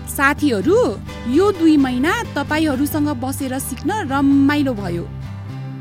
साथीहरू 0.09 0.81
यो 1.29 1.53
दुई 1.53 1.77
महिना 1.77 2.13
तपाईँहरूसँग 2.33 3.09
बसेर 3.21 3.59
सिक्न 3.61 4.09
रमाइलो 4.09 4.75
भयो। 4.75 5.05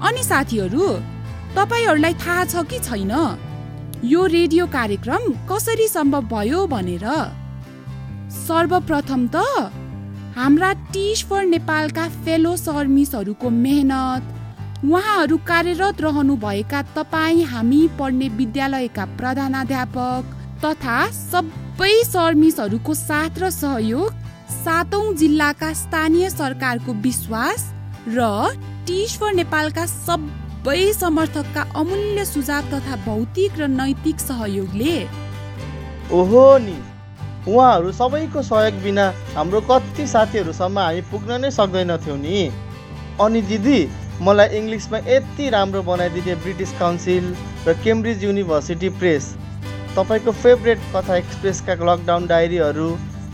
अनि 0.03 0.23
साथीहरू 0.23 0.87
तपाईँहरूलाई 1.55 2.13
थाहा 2.19 2.43
छ 2.45 2.67
कि 2.67 2.79
छैन? 2.83 3.13
यो 4.05 4.25
रेडियो 4.27 4.65
कार्यक्रम 4.67 5.23
कसरी 5.49 5.87
सम्भव 5.87 6.25
भयो 6.29 6.65
भनेर। 6.67 7.05
सर्वप्रथम 8.31 9.25
त 9.35 9.71
हाम्रा 10.35 10.71
टिच 10.93 11.23
फर 11.25 11.45
नेपालका 11.45 12.07
फेलो 12.25 12.55
सर्मिसहरूको 12.57 13.49
मेहनत 13.55 14.85
उहाँहरू 14.85 15.37
कार्यरत 15.47 16.01
रहनुभएका 16.01 16.81
तपाईँ 16.95 17.43
हामी 17.53 17.81
पढ्ने 17.99 18.29
विद्यालयका 18.37 19.05
प्रधानाध्यापक 19.17 20.37
तथा 20.65 20.99
सबै 21.15 21.91
सर्मिसहरूको 22.05 22.93
साथ 22.95 23.39
र 23.39 23.49
सहयोग 23.57 24.23
सातौँ 24.55 25.13
जिल्लाका 25.15 25.73
स्थानीय 25.75 26.29
सरकारको 26.31 26.93
विश्वास 27.01 27.69
र 28.09 28.31
टिच 28.87 29.17
फर 29.19 29.33
नेपालका 29.35 29.85
सबै 29.99 30.44
समर्थकका 30.65 31.61
अमूल्य 31.77 32.25
सुझाव 32.25 32.63
तथा 32.71 32.95
भौतिक 33.05 33.59
र 33.59 33.67
नैतिक 33.69 34.19
सहयोगले। 34.19 34.95
ओहो 36.11 36.57
नि 36.57 36.77
उहाँहरू 37.47 37.91
सबैको 37.91 38.41
सहयोग 38.41 38.81
बिना 38.83 39.05
हाम्रो 39.35 39.61
कति 39.61 40.07
साथीहरूसम्म 40.07 40.79
हामी 40.79 41.01
पुग्न 41.11 41.39
नै 41.41 41.51
सक्दैनथ्यौँ 41.51 42.17
नि। 42.17 42.49
अनि 43.21 43.41
दिदी 43.41 43.79
मलाई 44.21 44.57
इङ्ग्लिसमा 44.57 44.97
यति 45.07 45.49
राम्रो 45.49 45.81
बनाइदिने 45.85 46.35
ब्रिटिस 46.43 46.71
काउन्सिल 46.79 47.25
र 47.67 47.73
केम्ब्रिज 47.85 48.23
युनिभर्सिटी 48.23 48.89
प्रेस 48.99 49.23
तपाईँको 49.95 50.31
फेभरेट 50.43 50.79
कथा 50.95 51.15
एक्सप्रेसका 51.15 51.73
लकडाउन 51.85 52.27
डायरीहरू 52.27 52.89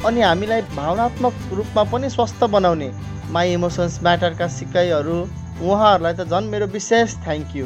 अनि 0.06 0.22
हामीलाई 0.22 0.62
भावनात्मक 0.76 1.34
रूपमा 1.54 1.84
पनि 1.91 2.10
स्वस्थ 2.10 2.44
बनाउने 2.56 2.91
माई 3.32 3.54
इमोसन्स 3.54 4.02
म्याटरका 4.04 4.48
सिकाइहरू 4.58 5.20
उहाँहरूलाई 5.62 6.13
त 6.13 6.21
झन् 6.32 6.50
मेरो 6.50 6.67
विशेष 6.74 7.15
थ्याङ्क 7.24 7.56
यू 7.56 7.65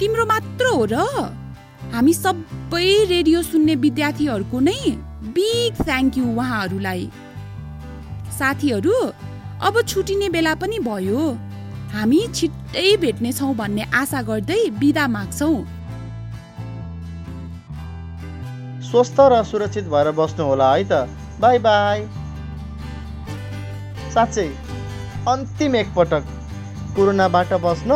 तिम्रो 0.00 0.24
मात्र 0.26 0.64
हो 0.74 0.84
र। 0.92 0.94
हामी 1.92 2.12
सबै 2.14 2.88
रेडियो 3.10 3.42
सुन्ने 3.42 3.74
विद्यार्थीहरूको 3.84 4.58
नै 4.60 4.80
बिग 5.36 5.72
थ्याङ्क 5.80 6.18
यू 6.18 6.24
उहाँहरूलाई। 6.34 7.02
साथीहरू 8.38 8.94
अब 9.66 9.80
छुटिने 9.82 10.28
बेला 10.30 10.54
पनि 10.54 10.78
भयो। 10.86 11.22
हामी 11.94 12.20
छिट्टै 12.34 12.86
भेट्नेछौँ 13.02 13.54
भन्ने 13.60 13.84
आशा 14.00 14.20
गर्दै 14.28 14.60
बिदा 14.78 15.06
माग्छौँ। 15.08 15.58
स्वस्थ 18.90 19.18
र 19.32 19.42
सुरक्षित 19.50 19.86
भएर 19.92 20.10
बस्नु 20.14 20.44
होला 20.46 20.72
है 20.74 20.84
त। 20.84 21.08
Bye 21.40 21.58
bye. 21.66 21.98
साँच्चै 24.14 24.48
अन्तिम 25.28 25.74
एकपटक। 25.76 26.37
कोरोनाबाट 26.96 27.52
बस्न 27.64 27.90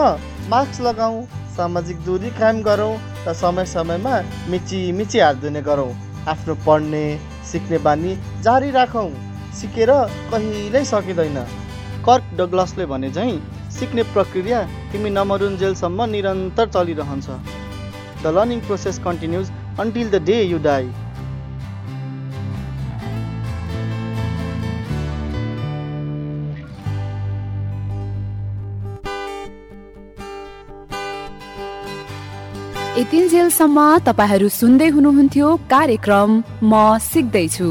मास्क 0.51 0.81
लगाऊ 0.81 1.23
सामाजिक 1.57 1.99
दूरी 2.05 2.31
कायम 2.39 2.63
गरौँ 2.63 2.95
र 3.27 3.33
समय 3.35 3.67
समयमा 3.67 4.15
मिची 4.51 4.81
मिची 4.93 5.19
हात 5.21 5.37
धुने 5.43 5.63
गरौँ। 5.63 5.93
आफ्नो 6.29 6.55
पढ्ने 6.67 7.05
सिक्ने 7.51 7.79
बानी 7.87 8.13
जारी 8.43 8.71
राखौँ। 8.71 9.11
सिकेर 9.59 9.91
कहिल्यै 10.33 10.85
सकिँदैन। 10.85 11.39
कर्क 12.07 12.25
डगलसले 12.39 12.87
भने 12.87 13.11
झैँ 13.11 13.35
सिक्ने 13.71 14.03
प्रक्रिया 14.15 14.63
तिमी 14.93 15.11
नमरुन्जेलसम्म 15.11 16.05
निरन्तर 16.11 16.67
चलिरहन्छ। 16.75 17.29
The 18.23 18.35
learning 18.37 18.61
process 18.67 18.99
continues. 19.07 19.47
Until 19.81 20.11
the 20.11 20.23
day 20.25 20.43
you 20.43 20.59
die. 20.63 20.87
यतिन्जेलसम्म 33.03 33.79
तपाईँहरू 34.07 34.49
सुन्दै 34.57 34.89
हुनुहुन्थ्यो 34.95 35.47
कार्यक्रम 35.71 36.31
म 36.63 36.73
सिक्दैछु। 37.03 37.71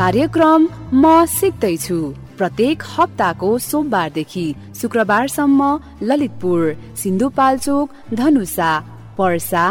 कार्यक्रम 0.00 0.60
म 0.94 1.04
सिक्दैछु। 1.34 1.98
प्रत्येक 2.38 2.82
हप्ताको 2.94 3.50
सोमबारदेखि 3.68 4.46
शुक्रबारसम्म 4.80 5.60
ललितपुर 6.02 6.60
सिन्धुपाल्चोक 7.02 7.86
धनुषा 8.20 8.70
पर्सा 9.18 9.64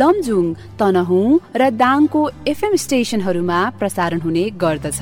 लमजुङ 0.00 0.46
तनहुँ 0.80 1.26
र 1.60 1.62
दाङको 1.82 2.22
एफएम 2.52 2.74
स्टेसनहरूमा 2.84 3.60
प्रसारण 3.80 4.20
हुने 4.20 4.44
गर्दछ। 4.62 5.00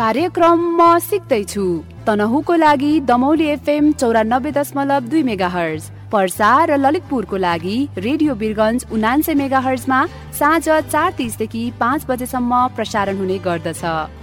कार्यक्रम 0.00 0.58
म 0.78 0.98
सिक्दैछु। 1.08 1.66
तनहुको 2.08 2.54
लागि 2.56 2.90
दमौली 3.04 3.46
एफएम 3.46 3.90
चौरानब्बे 3.92 4.50
दशमलव 4.52 5.08
दुई 5.08 5.22
मेगा 5.22 5.48
हर्ज 5.48 5.90
पर्सा 6.12 6.52
र 6.64 6.76
ललितपुरको 6.78 7.36
लागि 7.36 7.76
रेडियो 7.98 8.34
बिरगन्ज 8.42 8.86
उनान्से 8.92 9.34
मेगा 9.40 9.58
हर्जमा 9.66 9.98
साँझ 10.38 10.68
चार 10.68 11.12
तिसदेखि 11.18 11.64
पाँच 11.80 12.06
बजेसम्म 12.08 12.66
प्रसारण 12.76 13.18
हुने 13.18 13.38
गर्दछ। 13.46 13.82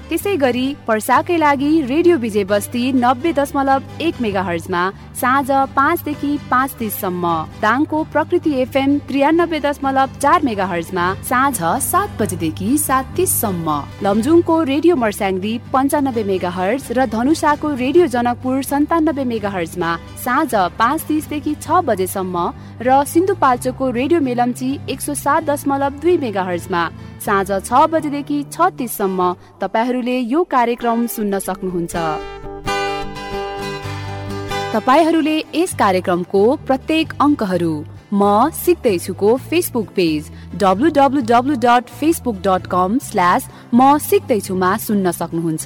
त्यसै 0.09 0.35
गरी 0.37 0.65
पर्साकै 0.87 1.37
लागि 1.37 1.69
रेडियो 1.89 2.15
विजय 2.23 2.43
बस्ती 2.45 2.81
नब्बे 2.93 3.31
दशमलव 3.33 4.01
एक 4.05 4.15
मेगा 4.21 4.41
हर्जमा 4.49 4.81
साँझ 5.21 5.49
पाँचदेखि 5.75 6.31
पाँच 6.51 6.71
तिससम्म। 6.79 7.25
दाङको 7.61 8.03
प्रकृति 8.13 8.51
एफएम 8.61 8.97
त्रियानब्बे 9.07 9.59
दशमलव 9.65 10.09
चार 10.23 10.41
मेगा 10.45 10.65
हर्जमा 10.65 11.05
साँझ 11.29 11.57
सात 11.83 12.09
बजेदेखि 12.19 12.77
सात 12.77 13.05
तिससम्म। 13.17 13.77
लमजुङको 14.05 14.55
रेडियो 14.71 14.95
मर्स्याङ्दी 14.95 15.53
पन्चानब्बे 15.73 16.23
मेगा 16.31 16.49
हर्ज 16.57 16.91
र 16.97 17.05
धनुषाको 17.15 17.73
रेडियो 17.73 18.05
जनकपुर 18.15 18.61
सन्तानब्बे 18.71 19.25
मेगा 19.31 19.49
हर्जमा 19.57 19.95
साँझ 20.25 20.53
पाँच 20.77 21.01
तिसदेखि 21.07 21.55
छ 21.55 21.81
बजेसम्म 21.89 22.37
र 22.85 23.03
सिन्धुपाल्चोकको 23.07 23.89
रेडियो 23.99 24.19
मेलम्ची 24.21 24.69
एक 24.93 25.01
सौ 25.01 25.13
सात 25.15 25.49
दशमलव 25.49 25.99
दुई 26.03 26.17
मेगा 26.19 26.43
हर्जमा 26.43 26.83
साँझ 27.25 27.49
छ 27.65 27.87
बजेदेखि 27.89 28.39
छ 28.53 28.69
तिससम्म। 28.77 29.33
तपाईँहरूले 29.95 30.19
यो 30.27 30.43
कार्यक्रम 30.43 31.05
सुन्न 31.07 31.39
सक्नुहुन्छ। 31.39 31.95
तपाईँहरूले 34.75 35.37
यस 35.55 35.71
कार्यक्रमको 35.79 36.41
प्रत्येक 36.67 37.13
अङ्कहरू 37.15 37.73
म 38.11 38.51
सिक्दैछुको 38.51 39.29
Facebook 39.49 39.87
page 39.95 40.31
W 40.59 40.89
W 40.99 41.21
W 41.31 41.55
dot 41.63 41.83
Facebook 41.99 42.37
dot 42.43 42.67
com 42.67 42.97
slash 43.07 43.47
म 43.73 43.97
सिक्दैछुमा 44.03 44.71
सुन्न 44.83 45.11
सक्नुहुन्छ। 45.15 45.65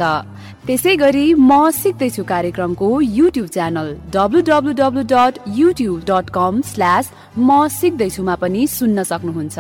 त्यसै 0.67 0.95
गरी 1.02 1.26
म 1.34 1.69
सिक्दैछु 1.76 2.24
कार्यक्रमको 2.30 2.88
YouTube 3.17 3.48
channel 3.56 3.88
W 4.15 4.41
W 4.50 4.72
W 4.80 5.04
dot 5.12 5.38
YouTube 5.60 6.02
dot 6.10 6.30
com 6.38 6.60
slash 6.72 7.12
म 7.38 7.67
सिक्दैछुमा 7.76 8.36
पनि 8.41 8.65
सुन्न 8.67 9.04
सक्नुहुन्छ। 9.12 9.58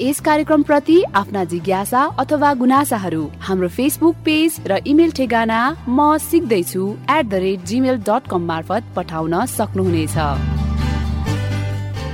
यस 0.00 0.20
कार्यक्रम 0.28 0.62
प्रति 0.68 0.96
आफ्ना 1.20 1.42
जिज्ञासा 1.52 2.02
अथवा 2.24 2.52
गुनासाहरू 2.62 3.22
हाम्रो 3.48 3.68
फेसबुक 3.76 4.16
पेज 4.26 4.60
र 4.70 4.80
इमेल 4.92 5.10
ठेगाना 5.18 5.60
म 5.88 6.16
सिक्दैछु 6.30 6.82
at 7.10 7.24
the 7.26 7.42
rate 7.44 7.64
Gmail 7.72 7.96
dot 8.08 8.30
com 8.30 8.46
मार्फत 8.52 8.92
पठाउन 8.96 9.34
सक्नुहुनेछ। 9.56 10.16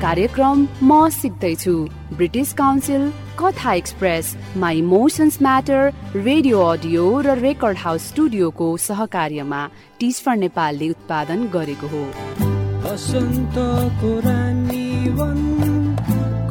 कार्यक्रम 0.05 0.66
म 0.83 1.09
सिक्दैछु 1.21 1.77
British 2.16 2.53
Council 2.55 3.03
Katha 3.38 3.73
Express 3.73 4.37
my 4.57 4.79
emotions 4.79 5.38
matter 5.42 5.92
radio 6.16 6.61
audio 6.62 7.05
र 7.21 7.38
रेकर्ड 7.38 7.79
हाउस 7.79 8.09
स्टुडियोको 8.09 8.77
सहकार्यमा 8.87 9.61
टिस्फर 10.01 10.37
नेपालले 10.37 10.88
उत्पादन 10.90 11.47
गरेको 11.55 11.87
हो। 11.95 12.05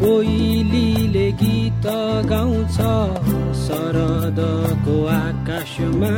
कोइलीले 0.02 1.32
गीत 1.42 1.86
गाउँछ 2.32 2.78
शरदको 3.62 4.96
आकाशमा। 5.16 6.14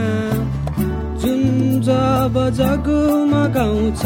जुन 1.24 1.42
जब 1.82 2.36
जगमगाउँछ 2.60 4.06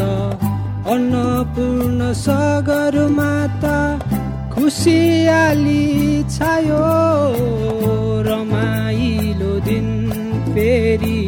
अन्नपूर्ण 0.94 2.12
सगर 2.18 2.96
माता 3.10 3.76
खुसियाली 4.58 6.22
छायो 6.34 6.86
रमाइलो 8.26 9.52
दिन 9.66 9.86
फेरि 10.54 11.20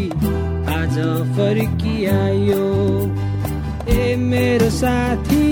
आज 0.78 0.96
फर्किआयो। 1.36 2.66
ए 3.94 4.16
मेरो 4.30 4.70
साथी 4.78 5.46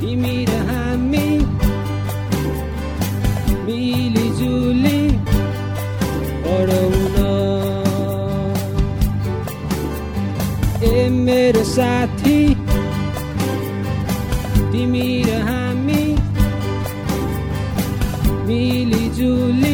तिमी 0.00 0.36
र 0.50 0.60
हामी 0.68 1.30
मिलिजुली 3.64 5.02
पढाउन 6.44 7.16
ए 10.92 11.08
मेरो 11.24 11.64
साथी 11.74 12.38
Julie. 19.18 19.67